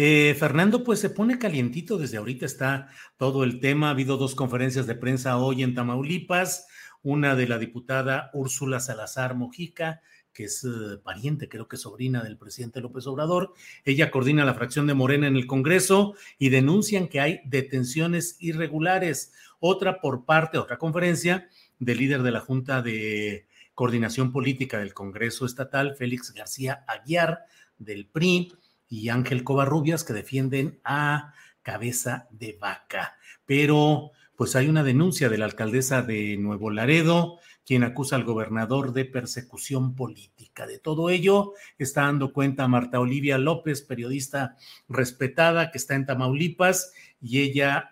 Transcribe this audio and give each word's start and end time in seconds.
Eh, 0.00 0.36
Fernando, 0.38 0.84
pues 0.84 1.00
se 1.00 1.10
pone 1.10 1.40
calientito 1.40 1.98
desde 1.98 2.18
ahorita 2.18 2.46
está 2.46 2.88
todo 3.16 3.42
el 3.42 3.58
tema. 3.58 3.88
Ha 3.88 3.90
habido 3.90 4.16
dos 4.16 4.36
conferencias 4.36 4.86
de 4.86 4.94
prensa 4.94 5.36
hoy 5.38 5.64
en 5.64 5.74
Tamaulipas, 5.74 6.68
una 7.02 7.34
de 7.34 7.48
la 7.48 7.58
diputada 7.58 8.30
Úrsula 8.32 8.78
Salazar 8.78 9.34
Mojica, 9.34 10.00
que 10.32 10.44
es 10.44 10.62
eh, 10.62 10.98
pariente, 11.02 11.48
creo 11.48 11.66
que 11.66 11.76
sobrina 11.76 12.22
del 12.22 12.38
presidente 12.38 12.80
López 12.80 13.08
Obrador. 13.08 13.54
Ella 13.84 14.12
coordina 14.12 14.44
la 14.44 14.54
fracción 14.54 14.86
de 14.86 14.94
Morena 14.94 15.26
en 15.26 15.34
el 15.34 15.48
Congreso 15.48 16.14
y 16.38 16.50
denuncian 16.50 17.08
que 17.08 17.18
hay 17.18 17.40
detenciones 17.44 18.36
irregulares. 18.38 19.32
Otra 19.58 20.00
por 20.00 20.24
parte, 20.24 20.58
otra 20.58 20.78
conferencia 20.78 21.48
del 21.80 21.98
líder 21.98 22.22
de 22.22 22.30
la 22.30 22.40
Junta 22.40 22.82
de 22.82 23.48
Coordinación 23.74 24.30
Política 24.30 24.78
del 24.78 24.94
Congreso 24.94 25.44
Estatal, 25.44 25.96
Félix 25.96 26.32
García 26.32 26.84
Aguiar, 26.86 27.46
del 27.78 28.06
PRI 28.06 28.52
y 28.88 29.08
Ángel 29.08 29.44
Covarrubias 29.44 30.04
que 30.04 30.12
defienden 30.12 30.80
a 30.84 31.34
cabeza 31.62 32.28
de 32.30 32.56
vaca. 32.60 33.16
Pero 33.44 34.12
pues 34.36 34.54
hay 34.54 34.68
una 34.68 34.84
denuncia 34.84 35.28
de 35.28 35.36
la 35.36 35.46
alcaldesa 35.46 36.02
de 36.02 36.36
Nuevo 36.36 36.70
Laredo, 36.70 37.38
quien 37.66 37.82
acusa 37.82 38.16
al 38.16 38.24
gobernador 38.24 38.92
de 38.92 39.04
persecución 39.04 39.96
política. 39.96 40.66
De 40.66 40.78
todo 40.78 41.10
ello 41.10 41.54
está 41.76 42.02
dando 42.02 42.32
cuenta 42.32 42.68
Marta 42.68 43.00
Olivia 43.00 43.36
López, 43.36 43.82
periodista 43.82 44.56
respetada 44.88 45.70
que 45.70 45.78
está 45.78 45.96
en 45.96 46.06
Tamaulipas, 46.06 46.92
y 47.20 47.40
ella 47.40 47.90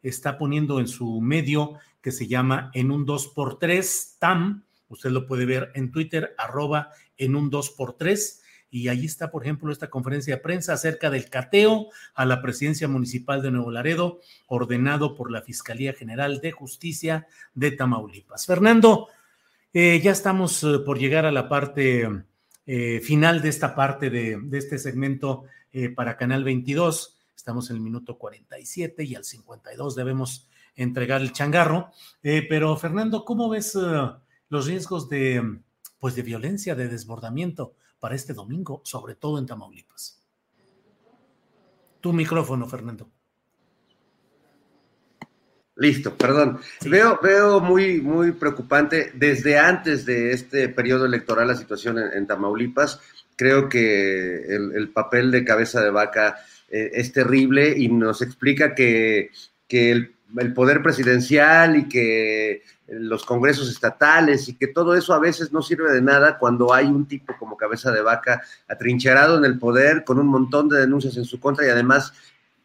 está 0.00 0.38
poniendo 0.38 0.78
en 0.78 0.86
su 0.86 1.20
medio 1.20 1.74
que 2.00 2.12
se 2.12 2.28
llama 2.28 2.70
En 2.72 2.92
un 2.92 3.04
2x3 3.04 4.18
TAM, 4.20 4.64
usted 4.88 5.10
lo 5.10 5.26
puede 5.26 5.44
ver 5.44 5.72
en 5.74 5.90
Twitter, 5.90 6.34
arroba 6.38 6.92
en 7.16 7.34
un 7.34 7.50
2x3, 7.50 8.40
y 8.70 8.88
ahí 8.88 9.06
está, 9.06 9.30
por 9.30 9.42
ejemplo, 9.42 9.72
esta 9.72 9.88
conferencia 9.88 10.36
de 10.36 10.42
prensa 10.42 10.74
acerca 10.74 11.10
del 11.10 11.30
cateo 11.30 11.88
a 12.14 12.24
la 12.26 12.42
presidencia 12.42 12.88
municipal 12.88 13.40
de 13.40 13.50
Nuevo 13.50 13.70
Laredo, 13.70 14.20
ordenado 14.46 15.14
por 15.14 15.30
la 15.30 15.42
Fiscalía 15.42 15.94
General 15.94 16.40
de 16.40 16.52
Justicia 16.52 17.26
de 17.54 17.70
Tamaulipas. 17.70 18.44
Fernando, 18.44 19.08
eh, 19.72 20.00
ya 20.02 20.12
estamos 20.12 20.62
eh, 20.64 20.78
por 20.84 20.98
llegar 20.98 21.24
a 21.24 21.32
la 21.32 21.48
parte 21.48 22.08
eh, 22.66 23.00
final 23.00 23.40
de 23.40 23.48
esta 23.48 23.74
parte 23.74 24.10
de, 24.10 24.38
este 24.52 24.78
segmento 24.78 25.44
para 25.94 26.16
Canal 26.16 26.44
22. 26.44 27.16
Estamos 27.36 27.70
en 27.70 27.76
el 27.76 27.82
minuto 27.82 28.18
47 28.18 29.04
y 29.04 29.14
al 29.14 29.24
52 29.24 29.94
debemos 29.94 30.48
entregar 30.74 31.20
el 31.20 31.32
changarro. 31.32 31.92
pero, 32.20 32.76
Fernando, 32.76 33.24
¿cómo 33.24 33.48
ves 33.48 33.78
los 34.48 34.66
riesgos 34.66 35.08
de, 35.08 35.60
pues, 36.00 36.16
de 36.16 36.22
violencia, 36.22 36.74
de 36.74 36.88
desbordamiento? 36.88 37.74
Para 37.98 38.14
este 38.14 38.34
domingo, 38.34 38.80
sobre 38.84 39.14
todo 39.14 39.38
en 39.38 39.46
Tamaulipas. 39.46 40.22
Tu 42.00 42.12
micrófono, 42.12 42.68
Fernando. 42.68 43.10
Listo, 45.76 46.16
perdón. 46.16 46.58
Veo, 46.86 47.20
veo 47.22 47.60
muy, 47.60 48.00
muy 48.00 48.32
preocupante 48.32 49.12
desde 49.14 49.58
antes 49.58 50.04
de 50.04 50.32
este 50.32 50.68
periodo 50.68 51.06
electoral 51.06 51.46
la 51.46 51.54
situación 51.54 51.98
en, 51.98 52.26
Tamaulipas. 52.26 53.00
Creo 53.36 53.68
que 53.68 54.44
el, 54.46 54.90
papel 54.90 55.30
de 55.30 55.44
cabeza 55.44 55.80
de 55.80 55.90
vaca 55.90 56.36
eh, 56.68 56.90
es 56.94 57.12
terrible 57.12 57.74
y 57.76 57.88
nos 57.88 58.22
explica 58.22 58.74
que, 58.74 59.30
que 59.68 59.92
el 59.92 60.17
el 60.36 60.52
poder 60.52 60.82
presidencial 60.82 61.76
y 61.76 61.88
que 61.88 62.62
los 62.88 63.24
congresos 63.24 63.68
estatales 63.70 64.48
y 64.48 64.54
que 64.54 64.66
todo 64.66 64.94
eso 64.94 65.12
a 65.12 65.18
veces 65.18 65.52
no 65.52 65.62
sirve 65.62 65.92
de 65.92 66.02
nada 66.02 66.38
cuando 66.38 66.72
hay 66.72 66.86
un 66.86 67.06
tipo 67.06 67.36
como 67.38 67.56
cabeza 67.56 67.90
de 67.90 68.02
vaca 68.02 68.42
atrincherado 68.66 69.38
en 69.38 69.44
el 69.44 69.58
poder 69.58 70.04
con 70.04 70.18
un 70.18 70.26
montón 70.26 70.68
de 70.68 70.80
denuncias 70.80 71.16
en 71.16 71.24
su 71.24 71.38
contra 71.38 71.66
y 71.66 71.70
además 71.70 72.12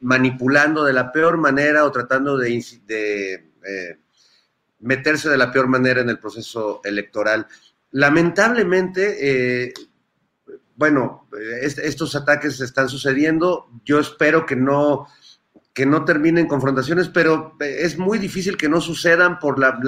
manipulando 0.00 0.84
de 0.84 0.92
la 0.92 1.12
peor 1.12 1.36
manera 1.38 1.84
o 1.84 1.92
tratando 1.92 2.36
de, 2.36 2.64
eh, 2.88 3.98
meterse 4.80 5.28
de 5.28 5.38
la 5.38 5.52
peor 5.52 5.68
manera 5.68 6.00
en 6.00 6.08
el 6.08 6.18
proceso 6.18 6.80
electoral. 6.84 7.46
Lamentablemente, 7.92 9.66
eh, 9.66 9.74
bueno, 10.74 11.28
estos 11.62 12.16
ataques 12.16 12.60
están 12.60 12.88
sucediendo. 12.88 13.68
Yo 13.84 14.00
espero 14.00 14.46
que 14.46 14.56
no 14.56 15.06
que 15.72 15.86
no 15.86 16.04
terminen 16.04 16.46
confrontaciones, 16.46 17.08
pero 17.08 17.56
eh, 17.60 17.78
es 17.80 17.98
muy 17.98 18.18
difícil 18.18 18.56
que 18.56 18.68
no 18.68 18.80
sucedan 18.80 19.38
por 19.38 19.58
la, 19.58 19.78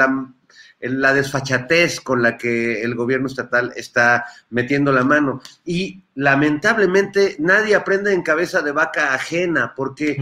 la, 0.80 1.12
desfachatez 1.12 2.00
con 2.00 2.22
la 2.22 2.36
que 2.38 2.82
el 2.82 2.94
gobierno 2.94 3.26
estatal 3.26 3.72
está 3.76 4.24
metiendo 4.50 4.92
la 4.92 5.04
mano. 5.04 5.42
Y 5.64 6.02
lamentablemente 6.14 7.36
nadie 7.38 7.74
aprende 7.74 8.12
en 8.12 8.22
cabeza 8.22 8.62
de 8.62 8.72
vaca 8.72 9.14
ajena, 9.14 9.74
porque 9.76 10.16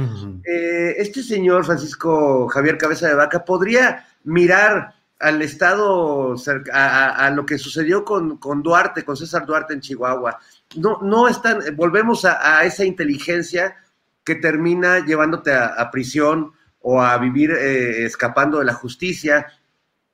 eh, 0.44 0.94
este 0.98 1.22
señor 1.22 1.64
Francisco 1.64 2.48
Javier 2.48 2.76
Cabeza 2.76 3.08
de 3.08 3.14
Vaca 3.14 3.44
podría 3.44 4.06
mirar 4.24 4.94
al 5.20 5.40
estado, 5.40 6.34
a, 6.72 7.26
a, 7.26 7.30
lo 7.30 7.46
que 7.46 7.56
sucedió 7.56 8.04
con, 8.04 8.38
con, 8.38 8.60
Duarte, 8.60 9.04
con 9.04 9.16
César 9.16 9.46
Duarte 9.46 9.72
en 9.72 9.80
Chihuahua. 9.80 10.40
No, 10.76 10.98
no 11.00 11.28
están, 11.28 11.60
volvemos 11.76 12.24
a, 12.24 12.58
a 12.58 12.64
esa 12.64 12.84
inteligencia 12.84 13.76
que 14.24 14.34
termina 14.36 15.04
llevándote 15.04 15.52
a, 15.52 15.90
prisión 15.90 16.52
o 16.80 17.02
a 17.02 17.16
vivir 17.18 17.50
eh, 17.52 18.04
escapando 18.04 18.58
de 18.58 18.64
la 18.64 18.74
justicia 18.74 19.46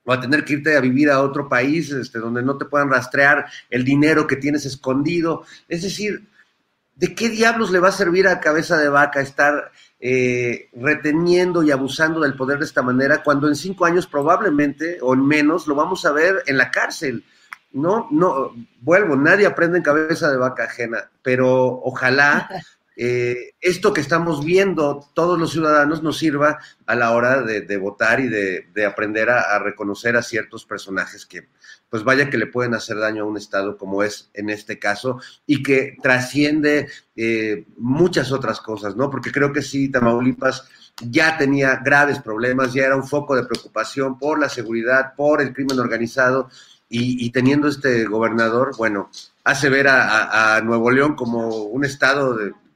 o 0.04 0.12
a 0.12 0.20
tener 0.20 0.44
que 0.44 0.54
irte 0.54 0.76
a 0.76 0.80
vivir 0.80 1.10
a 1.10 1.20
otro 1.20 1.48
país 1.48 1.90
este, 1.90 2.18
donde 2.18 2.42
no 2.42 2.56
te 2.56 2.64
puedan 2.64 2.90
rastrear 2.90 3.46
el 3.68 3.84
dinero 3.84 4.26
que 4.26 4.36
tienes 4.36 4.64
escondido. 4.64 5.44
Es 5.68 5.82
decir, 5.82 6.26
¿de 6.96 7.14
qué 7.14 7.28
diablos 7.28 7.70
le 7.70 7.78
va 7.78 7.88
a 7.88 7.92
servir 7.92 8.26
a 8.26 8.40
cabeza 8.40 8.78
de 8.78 8.88
vaca 8.88 9.20
estar 9.20 9.70
eh, 10.00 10.70
reteniendo 10.74 11.62
y 11.62 11.70
abusando 11.70 12.20
del 12.20 12.36
poder 12.36 12.58
de 12.58 12.64
esta 12.64 12.82
manera 12.82 13.22
cuando 13.22 13.48
en 13.48 13.54
cinco 13.54 13.84
años 13.84 14.06
probablemente 14.06 14.98
o 15.02 15.12
en 15.12 15.26
menos 15.26 15.66
lo 15.66 15.74
vamos 15.74 16.06
a 16.06 16.12
ver 16.12 16.42
en 16.46 16.56
la 16.56 16.70
cárcel? 16.70 17.24
No, 17.72 18.08
no, 18.10 18.54
vuelvo, 18.80 19.14
nadie 19.14 19.44
aprende 19.44 19.76
en 19.76 19.84
cabeza 19.84 20.30
de 20.30 20.38
vaca 20.38 20.64
ajena, 20.64 21.10
pero 21.22 21.82
ojalá 21.84 22.48
eh, 23.00 23.54
esto 23.60 23.92
que 23.92 24.00
estamos 24.00 24.44
viendo 24.44 25.08
todos 25.14 25.38
los 25.38 25.52
ciudadanos 25.52 26.02
nos 26.02 26.18
sirva 26.18 26.58
a 26.84 26.96
la 26.96 27.12
hora 27.12 27.42
de, 27.42 27.76
votar 27.76 28.18
y 28.18 28.26
de, 28.26 28.86
aprender 28.86 29.30
a, 29.30 29.56
reconocer 29.60 30.16
a 30.16 30.22
ciertos 30.22 30.64
personajes 30.64 31.24
que, 31.24 31.48
pues 31.88 32.02
vaya 32.02 32.28
que 32.28 32.38
le 32.38 32.48
pueden 32.48 32.74
hacer 32.74 32.98
daño 32.98 33.22
a 33.22 33.26
un 33.26 33.36
Estado 33.36 33.78
como 33.78 34.02
es 34.02 34.30
en 34.34 34.50
este 34.50 34.80
caso 34.80 35.20
y 35.46 35.62
que 35.62 35.96
trasciende 36.02 36.88
eh, 37.14 37.66
muchas 37.76 38.32
otras 38.32 38.60
cosas, 38.60 38.96
¿no? 38.96 39.08
Porque 39.10 39.30
creo 39.30 39.52
que 39.52 39.62
sí, 39.62 39.88
Tamaulipas 39.88 40.68
ya 41.00 41.38
tenía 41.38 41.76
graves 41.76 42.18
problemas, 42.18 42.72
ya 42.72 42.82
era 42.82 42.96
un 42.96 43.06
foco 43.06 43.36
de 43.36 43.44
preocupación 43.44 44.18
por 44.18 44.40
la 44.40 44.48
seguridad, 44.48 45.14
por 45.14 45.40
el 45.40 45.54
crimen 45.54 45.78
organizado 45.78 46.50
y, 46.88 47.30
teniendo 47.30 47.68
este 47.68 48.06
gobernador, 48.06 48.74
bueno, 48.76 49.08
hace 49.44 49.68
ver 49.68 49.86
a, 49.86 50.56
a 50.56 50.60
Nuevo 50.62 50.90
León 50.90 51.14
como 51.14 51.48
un 51.48 51.84
estado 51.84 52.34
de, 52.34 52.54